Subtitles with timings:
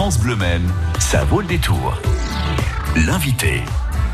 [0.00, 0.62] France Bleu Men,
[0.98, 2.00] ça vaut le détour.
[3.06, 3.60] L'invité.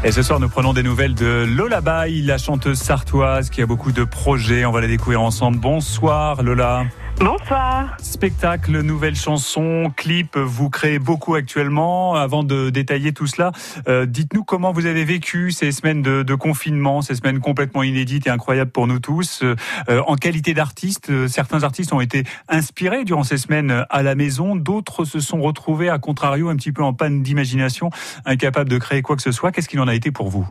[0.02, 3.66] Et ce soir, nous prenons des nouvelles de Lola Baye, la chanteuse sartoise qui a
[3.66, 4.64] beaucoup de projets.
[4.64, 5.58] On va les découvrir ensemble.
[5.58, 6.86] Bonsoir Lola.
[7.18, 7.96] Bonsoir.
[7.98, 12.14] Spectacle, nouvelle chanson, clip, vous créez beaucoup actuellement.
[12.14, 13.52] Avant de détailler tout cela,
[13.88, 18.30] euh, dites-nous comment vous avez vécu ces semaines de, confinement, ces semaines complètement inédites et
[18.30, 19.42] incroyables pour nous tous.
[19.42, 24.14] Euh, en qualité d'artiste, euh, certains artistes ont été inspirés durant ces semaines à la
[24.14, 27.88] maison, d'autres se sont retrouvés à contrario un petit peu en panne d'imagination,
[28.26, 29.52] incapables de créer quoi que ce soit.
[29.52, 30.46] Qu'est-ce qu'il en a été pour vous?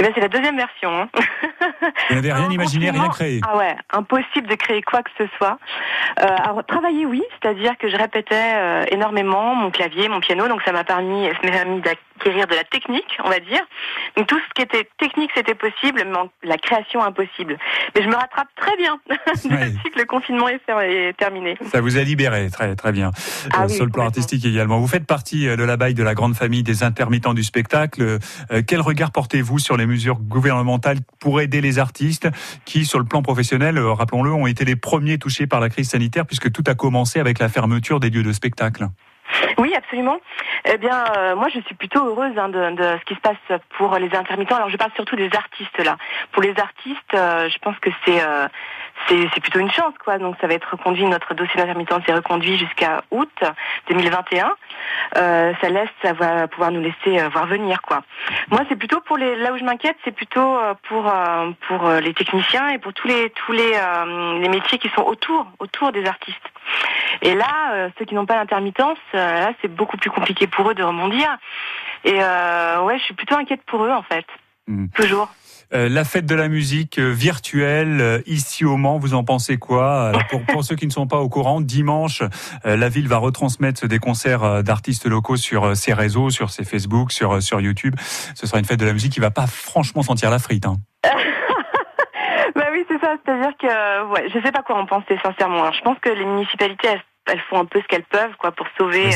[0.00, 1.02] Eh ben, c'est la deuxième version.
[1.02, 1.08] Hein.
[2.08, 3.40] Vous n'avez rien imaginé, rien créé.
[3.46, 5.58] Ah ouais, impossible de créer quoi que ce soit.
[6.20, 10.62] Euh, alors travailler, oui, c'est-à-dire que je répétais euh, énormément mon clavier, mon piano, donc
[10.62, 11.82] ça m'a permis, ça m'a permis
[12.20, 13.62] d'acquérir de la technique, on va dire.
[14.16, 17.56] Donc tout ce qui était technique, c'était possible, mais la création impossible.
[17.94, 20.60] Mais je me rattrape très bien depuis que le confinement est,
[21.16, 21.56] terminé.
[21.70, 23.10] Ça vous a libéré, très très bien.
[23.52, 24.78] Ah euh, sur le plan artistique également.
[24.78, 28.18] Vous faites partie de la baille de la grande famille des intermittents du spectacle.
[28.66, 32.28] quel regard portez-vous sur les mesures gouvernementales pour aider les artistes
[32.64, 35.90] qui, sur le plan professionnel, euh, rappelons-le, ont été les premiers touchés par la crise
[35.90, 38.88] sanitaire puisque tout a commencé avec la fermeture des lieux de spectacle?
[39.58, 40.18] Oui, absolument.
[40.64, 43.96] Eh bien, euh, moi, je suis plutôt heureuse hein, de, ce qui se passe pour
[43.96, 44.56] les intermittents.
[44.56, 45.96] Alors, je parle surtout des artistes là.
[46.32, 48.20] Pour les artistes, euh, je pense que c'est
[49.08, 50.18] c'est plutôt une chance, quoi.
[50.18, 51.04] Donc, ça va être reconduit.
[51.06, 53.30] Notre dossier d'intermittence est reconduit jusqu'à août
[53.88, 54.52] 2021.
[55.16, 58.02] Euh, ça laisse, ça va pouvoir nous laisser voir venir, quoi.
[58.50, 59.36] Moi, c'est plutôt pour les.
[59.36, 61.10] Là où je m'inquiète, c'est plutôt pour
[61.66, 63.72] pour les techniciens et pour tous les tous les
[64.40, 66.50] les métiers qui sont autour autour des artistes.
[67.22, 70.70] Et là, euh, ceux qui n'ont pas l'intermittence, euh, là, c'est beaucoup plus compliqué pour
[70.70, 71.28] eux de rebondir.
[72.04, 74.24] Et euh, ouais, je suis plutôt inquiète pour eux, en fait.
[74.66, 74.86] Hmm.
[74.94, 75.28] Toujours.
[75.72, 80.12] la fête de la musique virtuelle ici au Mans, vous en pensez quoi?
[80.28, 82.22] Pour, pour, ceux qui ne sont pas au courant, dimanche,
[82.64, 87.42] la ville va retransmettre des concerts d'artistes locaux sur ses réseaux, sur ses Facebook, sur,
[87.42, 87.94] sur YouTube.
[88.34, 90.66] Ce sera une fête de la musique qui va pas franchement sentir la frite.
[90.66, 90.76] Hein.
[93.24, 95.62] C'est-à-dire que ouais, je sais pas quoi en penser sincèrement.
[95.62, 96.88] Alors, je pense que les municipalités
[97.26, 99.10] elles, font un peu ce qu'elles peuvent quoi pour sauver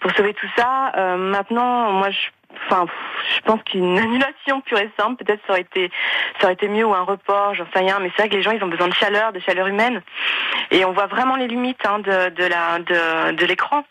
[0.00, 0.92] pour sauver tout ça.
[0.96, 2.18] Euh, maintenant, moi je
[2.66, 2.86] enfin
[3.36, 5.90] je pense qu'une annulation pure et simple peut-être ça aurait été
[6.40, 8.42] ça aurait été mieux ou un report j'en sais rien mais c'est vrai que les
[8.42, 10.02] gens ils ont besoin de chaleur de chaleur humaine.
[10.70, 13.84] Et on voit vraiment les limites hein, de, de la de, de l'écran.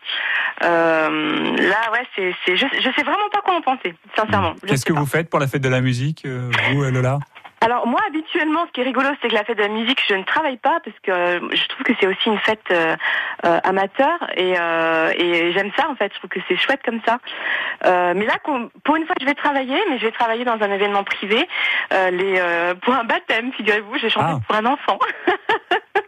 [0.64, 4.56] Euh, là ouais c'est c'est je, je sais vraiment pas quoi en penser sincèrement.
[4.66, 7.20] Qu'est-ce que vous faites pour la fête de la musique euh, vous Lola?
[7.62, 10.14] Alors moi habituellement ce qui est rigolo c'est que la fête de la musique je
[10.14, 12.96] ne travaille pas parce que euh, je trouve que c'est aussi une fête euh,
[13.46, 16.12] euh, amateur et, et j'aime ça en fait.
[16.14, 17.20] Je trouve que c'est chouette comme ça.
[17.84, 18.36] Mais là
[18.84, 21.48] pour une fois je vais travailler mais je vais travailler dans un événement privé
[21.92, 22.42] les
[22.82, 23.98] pour un baptême figurez-vous.
[23.98, 24.40] J'ai chanté ah.
[24.46, 25.00] pour un enfant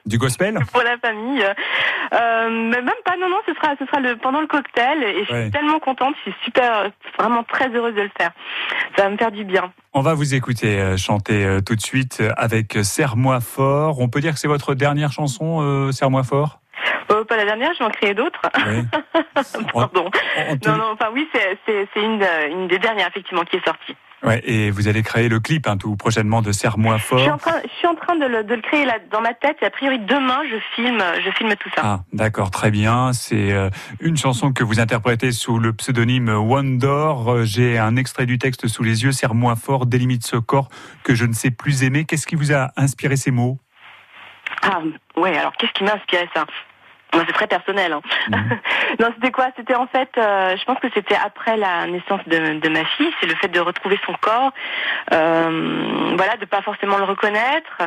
[0.10, 0.58] Du gospel?
[0.74, 1.44] Pour la famille.
[1.44, 5.04] Euh, mais même pas, non, non, ce sera, ce sera le, pendant le cocktail.
[5.04, 6.90] Et je suis tellement contente, je suis super,
[7.20, 8.32] vraiment très heureuse de le faire.
[8.98, 9.72] Ça va me faire du bien.
[9.94, 14.00] On va vous écouter euh, chanter euh, tout de suite avec Serre-moi fort.
[14.00, 16.60] On peut dire que c'est votre dernière chanson, Serre-moi fort?
[17.28, 18.42] Pas la dernière, je vais en créer d'autres.
[19.74, 20.10] Pardon.
[20.66, 23.96] non, non, enfin oui, c'est une, une des dernières effectivement qui est sortie.
[24.22, 27.20] Ouais, et vous allez créer le clip hein, tout prochainement de Serre-moi fort.
[27.20, 29.22] Je suis en train, je suis en train de, le, de le créer là, dans
[29.22, 31.82] ma tête et a priori demain je filme, je filme tout ça.
[31.84, 33.14] Ah, d'accord, très bien.
[33.14, 33.70] C'est euh,
[34.02, 37.32] une chanson que vous interprétez sous le pseudonyme Wondor.
[37.32, 39.14] Euh, j'ai un extrait du texte sous les yeux.
[39.14, 40.68] Serre-moi fort, délimite ce corps
[41.04, 42.04] que je ne sais plus aimer.
[42.04, 43.58] Qu'est-ce qui vous a inspiré ces mots?
[44.64, 44.82] Ah,
[45.16, 45.38] ouais.
[45.38, 46.46] Alors qu'est-ce qui m'a inspiré ça?
[47.14, 47.94] C'est très personnel.
[47.94, 48.02] Hein.
[48.30, 48.60] Mhm.
[49.00, 49.48] non, c'était quoi?
[49.56, 53.12] C'était en fait, euh, je pense que c'était après la naissance de, de ma fille.
[53.20, 54.52] C'est le fait de retrouver son corps,
[55.14, 57.78] euh, voilà, de pas forcément le reconnaître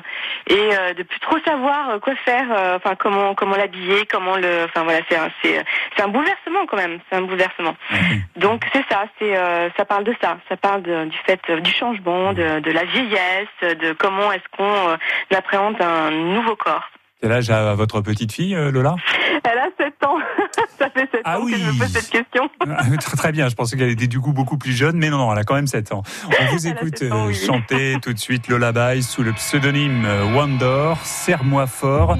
[0.48, 2.46] et euh, de plus trop savoir euh, quoi faire.
[2.50, 4.64] Euh, enfin, comment comment l'habiller, comment le.
[4.64, 5.64] Enfin voilà, c'est un c'est
[5.96, 6.98] c'est un bouleversement quand même.
[7.08, 7.76] C'est un bouleversement.
[7.90, 8.22] Mhm.
[8.36, 9.04] Donc c'est ça.
[9.18, 9.34] C'est
[9.76, 10.38] ça parle de ça.
[10.48, 14.96] Ça parle du fait du changement, de, de la vieillesse, de comment est-ce qu'on
[15.36, 16.88] appréhende un nouveau corps.
[17.22, 18.96] Quel âge a votre petite fille, euh, Lola?
[19.44, 20.18] Elle a 7 ans.
[20.78, 21.52] Ça fait 7 ah ans oui.
[21.52, 22.48] que je me pose cette question.
[22.68, 25.32] Ah, très bien, je pensais qu'elle était du coup beaucoup plus jeune, mais non, non,
[25.32, 26.02] elle a quand même 7 ans.
[26.26, 30.94] On vous écoute euh, chanter tout de suite Lola Bay sous le pseudonyme euh, Wonder,
[31.04, 32.16] Serre-moi fort.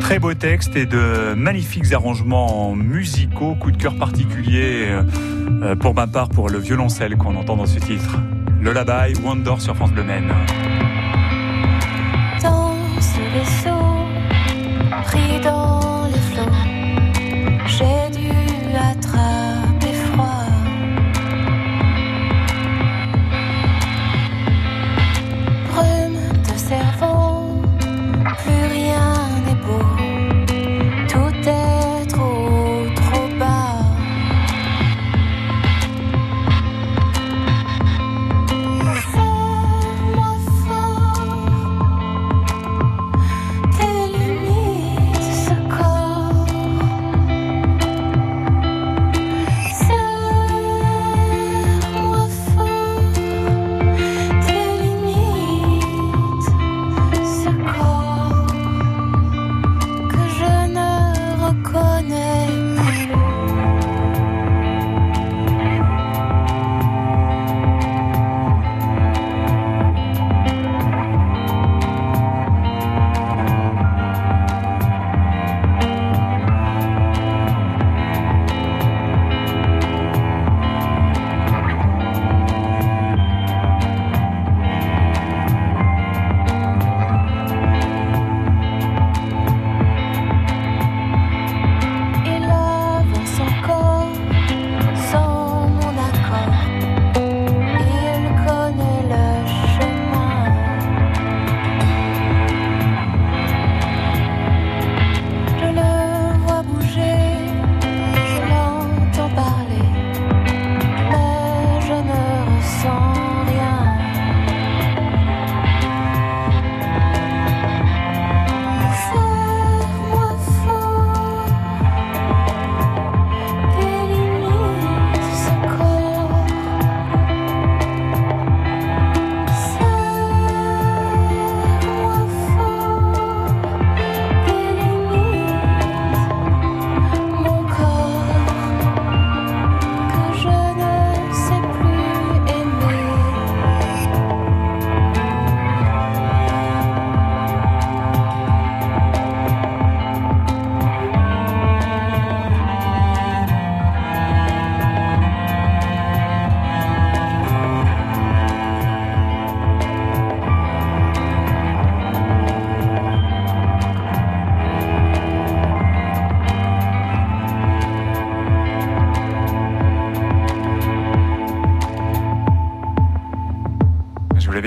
[0.00, 3.56] Très beau texte et de magnifiques arrangements musicaux.
[3.56, 4.88] Coup de cœur particulier
[5.80, 8.16] pour ma part pour le violoncelle qu'on entend dans ce titre.
[8.62, 10.32] Lola Bay, Wonder sur France Bleu Maine.
[15.10, 15.59] Pris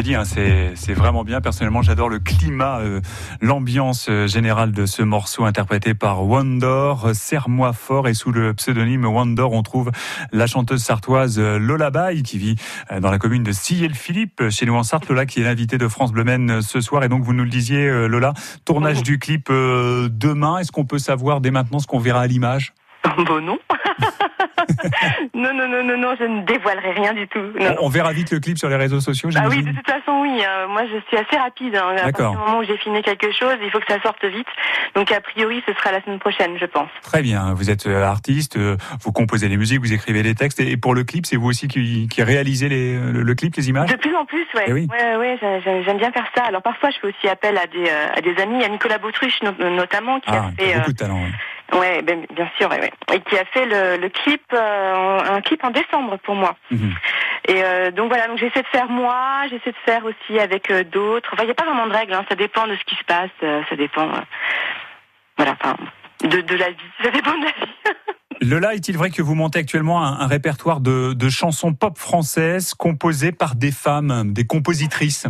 [0.04, 1.40] l'avez dit, hein, c'est vraiment bien.
[1.40, 3.00] Personnellement, j'adore le climat, euh,
[3.42, 7.12] l'ambiance euh, générale de ce morceau interprété par Wandor.
[7.14, 9.92] Serre-moi fort et sous le pseudonyme Wandor, on trouve
[10.32, 12.56] la chanteuse sartoise Lola Bay qui vit
[13.00, 15.08] dans la commune de Sillé-le-Philippe, chez nous en Sarthe.
[15.08, 16.24] Lola qui est l'invitée de France Bleu
[16.62, 17.04] ce soir.
[17.04, 18.34] Et donc, vous nous le disiez, Lola,
[18.66, 20.58] tournage du clip demain.
[20.58, 22.74] Est-ce qu'on peut savoir dès maintenant ce qu'on verra à l'image?
[23.18, 23.60] Bon non.
[25.34, 27.42] non, non, non, non, non, je ne dévoilerai rien du tout.
[27.80, 29.30] On, verra vite le clip sur les réseaux sociaux.
[29.36, 30.42] Ah oui, de toute façon, oui.
[30.46, 31.76] Euh, moi, je suis assez rapide.
[31.76, 31.96] Hein.
[31.98, 34.48] À partir du moment où j'ai filmé quelque chose, il faut que ça sorte vite.
[34.96, 36.90] Donc, a priori, ce sera la semaine prochaine, je pense.
[37.02, 37.54] Très bien.
[37.54, 40.60] Vous êtes euh, artiste, euh, vous composez les musiques, vous écrivez les textes.
[40.60, 43.90] Et pour le clip, c'est vous aussi qui, qui réalisez les, le, clip, les images
[43.90, 44.66] De plus en plus, ouais.
[44.68, 44.88] Eh oui.
[44.92, 46.44] Ouais, ouais, j'aime bien faire ça.
[46.44, 48.64] Alors, parfois, je fais aussi appel à des, à des amis.
[48.64, 50.76] A Nicolas Bautruche, notamment, qui a ah, fait.
[50.76, 51.22] Beaucoup de talent.
[51.22, 51.32] Ouais,
[51.80, 55.72] ben, bien sûr, ouais, et qui a fait le, le clip, euh, un clip en
[55.72, 56.56] décembre pour moi.
[56.72, 56.94] Mhm.
[57.48, 60.84] Et euh, donc voilà, donc j'essaie de faire moi, j'essaie de faire aussi avec euh,
[60.84, 61.30] d'autres.
[61.34, 63.04] Enfin, il n'y a pas vraiment de règles, hein, ça dépend de ce qui se
[63.06, 64.10] passe, ça dépend,
[65.38, 65.76] voilà, enfin,
[66.24, 67.72] de, de la vie, ça dépend de la vie.
[68.50, 72.74] Lola, est-il vrai que vous montez actuellement un, un répertoire de, de chansons pop françaises
[72.74, 75.28] composées par des femmes, des compositrices?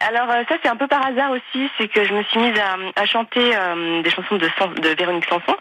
[0.00, 2.58] Alors euh, ça c'est un peu par hasard aussi, c'est que je me suis mise
[2.96, 4.48] à, chanter euh, des chansons de,
[4.80, 5.56] de Véronique Sanson.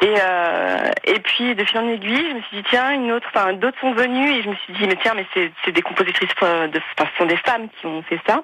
[0.00, 3.26] Et, euh, et puis de fil en aiguille, je me suis dit tiens une autre,
[3.34, 6.30] enfin d'autres sont venus et je me suis dit mais tiens mais c'est des compositrices,
[6.40, 8.42] de, enfin, ce sont des femmes qui ont fait ça.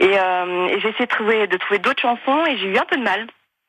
[0.00, 2.96] Et, et j'ai essayé de trouver de trouver d'autres chansons et j'ai eu un peu
[2.96, 3.26] de mal.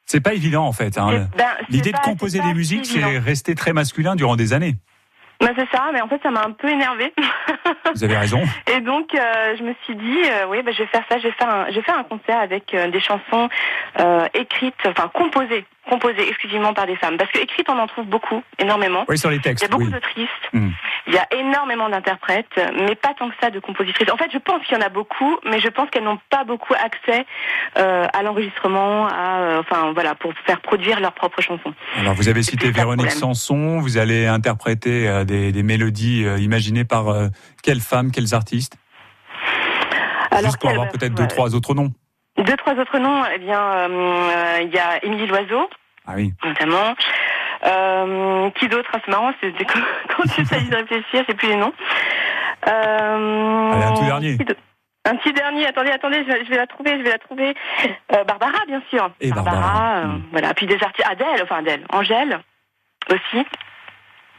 [0.08, 0.98] C'est pas évident en fait.
[0.98, 1.28] Hein.
[1.38, 4.76] Ben, L'idée de composer des musiques, c'est rester très masculin durant des années.
[5.46, 7.14] Bah c'est ça, mais en fait ça m'a un peu énervée.
[7.94, 8.42] Vous avez raison.
[8.76, 11.28] Et donc euh, je me suis dit euh, oui bah, je vais faire ça, je
[11.28, 13.48] vais faire un, je vais faire un concert avec euh, des chansons
[14.34, 17.18] écrites, enfin composées composée exclusivement par des femmes.
[17.18, 19.06] Parce que écrite, on en trouve beaucoup, énormément.
[19.08, 19.64] Oui, sur les textes.
[19.64, 20.70] Il y a beaucoup d'autrices, hmm.
[21.08, 24.12] Il y a énormément d'interprètes, mais pas tant que ça de compositrices.
[24.12, 26.44] En fait, je pense qu'il y en a beaucoup, mais je pense qu'elles n'ont pas
[26.44, 27.26] beaucoup accès
[27.78, 31.74] euh, à l'enregistrement, à, euh, enfin voilà, pour faire produire leurs propres chansons.
[32.00, 37.06] Alors, vous avez cité Véronique Sanson, vous allez interpréter euh, des, des, mélodies imaginées par
[37.64, 38.78] quelles femmes, quels artistes?
[40.32, 41.92] Alors, Juste pour avoir peut-être deux, trois autres noms.
[42.38, 43.88] Deux, trois autres noms, eh bien,
[44.62, 45.70] il y a Émilie Loiseau,
[46.06, 46.34] ah oui.
[46.44, 46.96] notamment.
[47.66, 49.52] Euh, qui d'autre ah, C'est marrant, c'est
[50.16, 51.74] quand tu essayes de réfléchir, c'est plus les noms.
[52.68, 54.38] Euh, Allez, un tout dernier.
[55.08, 57.54] Un petit dernier, attendez, attendez, je vais, la trouver, je vais la trouver.
[58.14, 59.12] Euh, Barbara, bien sûr.
[59.22, 59.56] Et Barbara.
[59.56, 60.24] Barbara euh, hmm.
[60.32, 61.08] Voilà, puis des artistes.
[61.08, 61.86] Adèle, enfin Adèle.
[61.90, 62.40] Angèle
[63.12, 63.46] aussi.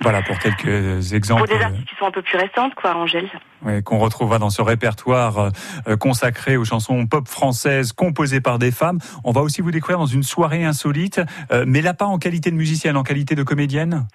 [0.00, 1.46] Voilà pour quelques exemples.
[1.46, 3.28] Pour des artistes qui sont un peu plus récentes, quoi, Angèle.
[3.62, 5.50] Oui, qu'on retrouvera dans ce répertoire
[5.88, 8.98] euh, consacré aux chansons pop françaises composées par des femmes.
[9.24, 12.50] On va aussi vous découvrir dans une soirée insolite, euh, mais là pas en qualité
[12.50, 14.06] de musicienne, en qualité de comédienne?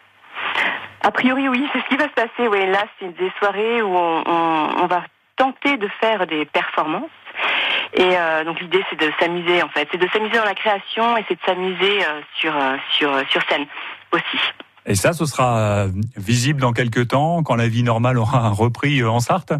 [1.04, 2.48] A priori, oui, c'est ce qui va se passer.
[2.48, 4.24] Oui, là, c'est des soirées où on,
[4.84, 5.04] on, va
[5.36, 7.10] tenter de faire des performances.
[7.96, 11.18] Et euh, donc l'idée c'est de s'amuser en fait, c'est de s'amuser dans la création
[11.18, 12.00] et c'est de s'amuser
[12.36, 12.54] sur
[12.92, 13.66] sur sur scène
[14.14, 14.40] aussi.
[14.86, 19.02] Et ça, ce sera euh, visible dans quelques temps, quand la vie normale aura repris
[19.02, 19.54] euh, en Sarthe?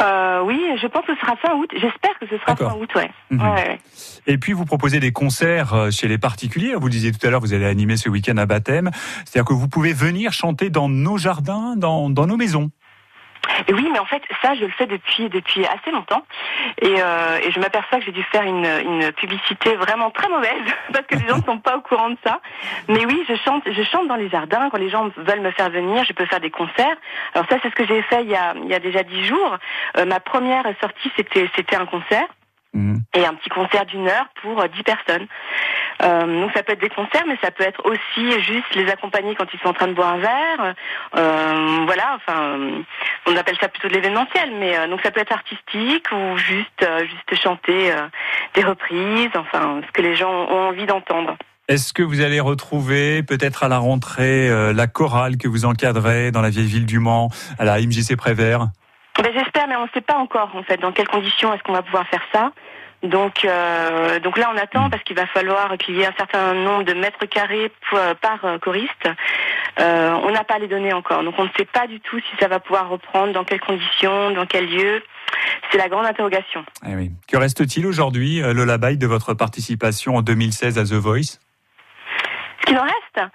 [0.00, 1.70] Euh, oui, je pense que ce sera fin août.
[1.72, 2.90] J'espère que ce sera fin août,
[3.30, 3.40] mhm.
[3.40, 3.78] ouais.
[4.26, 6.74] Et puis vous proposez des concerts chez les particuliers.
[6.74, 8.90] Vous disiez tout à l'heure, vous allez animer ce week-end à baptême.
[9.24, 12.70] C'est-à-dire que vous pouvez venir chanter dans nos jardins, dans, dans nos maisons.
[13.68, 16.24] Et oui, mais en fait, ça, je le fais depuis depuis assez longtemps,
[16.80, 20.62] et, euh, et je m'aperçois que j'ai dû faire une, une publicité vraiment très mauvaise
[20.92, 22.40] parce que les gens ne sont pas au courant de ça.
[22.88, 25.70] Mais oui, je chante, je chante dans les jardins quand les gens veulent me faire
[25.70, 26.04] venir.
[26.04, 26.96] Je peux faire des concerts.
[27.34, 29.24] Alors ça, c'est ce que j'ai fait il y a il y a déjà dix
[29.24, 29.58] jours.
[29.96, 32.26] Euh, ma première sortie, c'était c'était un concert.
[32.74, 33.02] Mhm.
[33.14, 35.26] Et un petit concert d'une heure pour euh, dix personnes.
[36.02, 39.34] Euh, donc ça peut être des concerts, mais ça peut être aussi juste les accompagner
[39.34, 40.74] quand ils sont en train de boire un verre.
[41.16, 42.58] Euh, voilà, enfin,
[43.26, 46.82] on appelle ça plutôt de l'événementiel, mais euh, donc ça peut être artistique ou juste
[46.82, 47.92] euh, juste chanter
[48.54, 51.36] des reprises, enfin ce que les gens ont envie d'entendre.
[51.68, 56.42] Est-ce que vous allez retrouver peut-être à la rentrée la chorale que vous encadrez dans
[56.42, 58.68] la vieille ville du Mans, à la MJC Prévert?
[59.18, 61.72] Ben, J'espère, mais on ne sait pas encore en fait dans quelles conditions est-ce qu'on
[61.72, 62.52] va pouvoir faire ça.
[63.02, 66.54] Donc, euh, donc là, on attend parce qu'il va falloir qu'il y ait un certain
[66.54, 69.08] nombre de mètres carrés euh, par euh, choriste.
[69.80, 72.36] Euh, on n'a pas les données encore, donc on ne sait pas du tout si
[72.38, 75.02] ça va pouvoir reprendre, dans quelles conditions, dans quel lieu.
[75.70, 76.64] C'est la grande interrogation.
[76.86, 77.10] Eh oui.
[77.26, 81.40] Que reste-t-il aujourd'hui, Lola Baye, de votre participation en 2016 à The Voice?
[82.60, 83.30] Ce qu'il en reste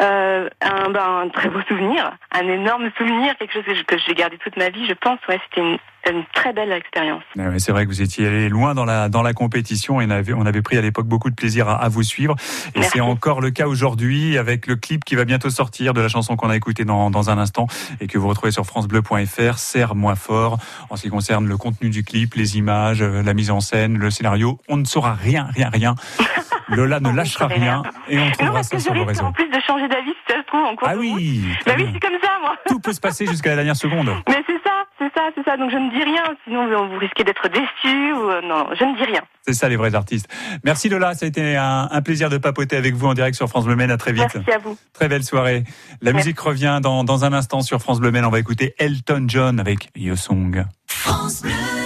[0.00, 3.98] Euh, un, ben, un très beau souvenir, un énorme souvenir, quelque chose que je- que
[3.98, 5.18] j'ai gardé toute ma vie, je pense.
[5.28, 5.76] Ouais, c'était une,
[6.10, 7.22] une très belle expérience.
[7.38, 10.06] Ah ouais, C'est vrai que vous étiez allé loin dans la, dans la compétition et
[10.06, 12.34] on avait, on avait pris à l'époque beaucoup de plaisir à, à vous suivre.
[12.74, 16.08] Et c'est encore le cas aujourd'hui avec le clip qui va bientôt sortir de la
[16.08, 17.66] chanson qu'on a écoutée dans, dans un instant
[18.00, 20.58] et que vous retrouvez sur francebleu.fr, Serre-moi fort,
[20.90, 23.98] en ce qui concerne le contenu du clip, les images, euh, la mise en scène,
[23.98, 24.58] le scénario.
[24.68, 25.94] On ne saura rien, rien, rien.
[26.68, 29.24] Lola ne lâchera rien et on trouvera ça que sur risque réseaux.
[29.24, 31.88] en plus de changer d'avis si ça se trouve en cours Ah oui, Bah oui,
[31.94, 32.56] c'est comme ça, moi.
[32.66, 34.10] tout peut se passer jusqu'à la dernière seconde.
[34.28, 34.57] Mais c'est
[34.98, 35.56] c'est ça, c'est ça.
[35.56, 38.96] Donc je ne dis rien, sinon vous risquez d'être déçu ou euh, non, je ne
[38.96, 39.22] dis rien.
[39.46, 40.28] C'est ça les vrais artistes.
[40.64, 43.48] Merci Lola, ça a été un, un plaisir de papoter avec vous en direct sur
[43.48, 43.90] France Bleu Maine.
[43.90, 44.28] À très vite.
[44.34, 44.76] Merci à vous.
[44.92, 45.64] Très belle soirée.
[46.02, 46.28] La Merci.
[46.28, 48.24] musique revient dans, dans un instant sur France Bleu Maine.
[48.24, 50.64] On va écouter Elton John avec Yo Song.
[50.86, 51.77] France Bleu.